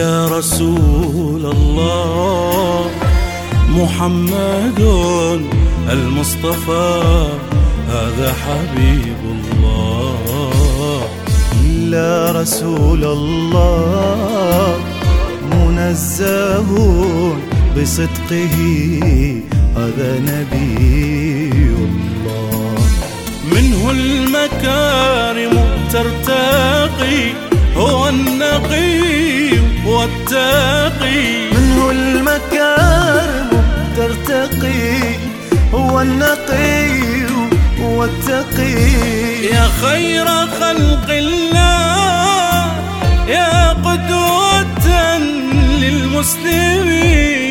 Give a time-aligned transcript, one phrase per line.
[0.00, 2.90] إلا رسول الله.
[3.68, 4.80] محمد
[5.92, 7.02] المصطفى
[7.88, 11.02] هذا حبيب الله.
[11.64, 14.78] إلا رسول الله
[15.52, 16.70] منزه
[17.76, 18.56] بصدقه
[19.76, 21.52] هذا نبي
[21.88, 22.74] الله.
[23.52, 25.54] منه المكارم
[25.92, 27.22] ترتقي
[27.76, 29.19] هو النقي.
[30.00, 31.50] والتقي.
[31.52, 33.50] منه المكارم
[33.96, 34.98] ترتقي
[35.74, 36.90] هو النقي
[37.80, 38.92] والتقي.
[39.52, 40.26] يا خير
[40.60, 42.72] خلق الله
[43.28, 44.88] يا قدوة
[45.80, 47.49] للمسلمين.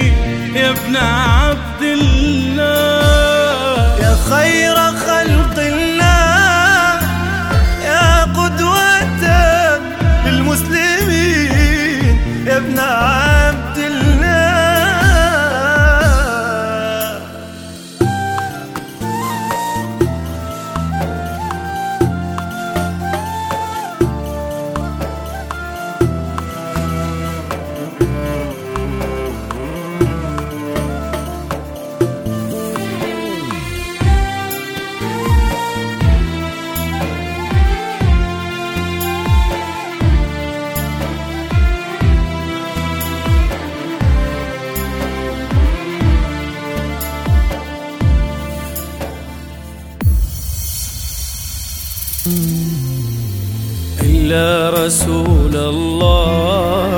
[54.02, 56.94] إلا رسول الله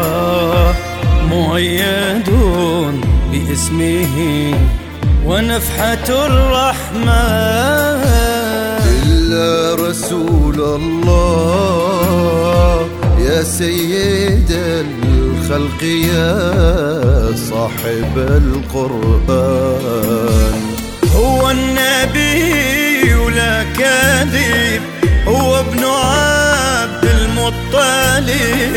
[1.30, 2.30] مؤيد
[3.32, 4.16] باسمه
[5.26, 8.02] ونفحة الرحمن.
[9.04, 11.72] إلا رسول الله
[13.20, 16.36] يا سيد الخلق يا
[17.50, 19.72] صاحب القرآن.
[21.16, 24.91] هو النبي لا كاذب هو
[25.82, 28.76] ابن عبد المطلب.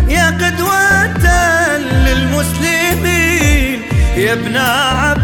[0.09, 1.27] يا قدوة
[2.05, 3.81] للمسلمين.
[4.17, 5.18] يا ابن عبد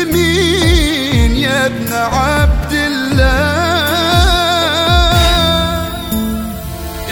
[0.00, 3.50] للمسلمين يا ابن عبد الله؟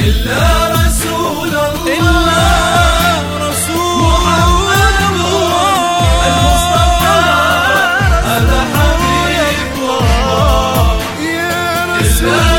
[0.00, 2.08] إلا رسول الله.
[3.48, 5.00] رسول محمد
[6.28, 7.18] المصطفى
[8.74, 12.57] حبيب الله يا إلا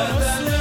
[0.00, 0.59] Efendim.